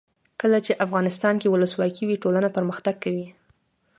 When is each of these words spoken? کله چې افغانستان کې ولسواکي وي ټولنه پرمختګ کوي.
کله 0.41 0.57
چې 0.65 0.79
افغانستان 0.85 1.35
کې 1.41 1.47
ولسواکي 1.53 2.03
وي 2.05 2.17
ټولنه 2.23 2.49
پرمختګ 2.57 2.95
کوي. 3.03 3.27